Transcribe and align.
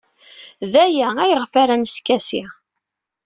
D 0.71 0.73
aya 0.85 1.07
ayɣef 1.23 1.53
ara 1.61 1.75
neskasi. 1.81 2.43